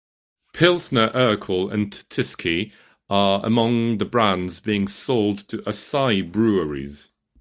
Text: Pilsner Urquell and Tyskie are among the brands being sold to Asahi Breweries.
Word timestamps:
Pilsner 0.53 1.11
Urquell 1.13 1.71
and 1.71 1.91
Tyskie 1.91 2.71
are 3.07 3.39
among 3.45 3.99
the 3.99 4.05
brands 4.05 4.59
being 4.59 4.87
sold 4.87 5.37
to 5.49 5.59
Asahi 5.59 6.23
Breweries. 6.31 7.11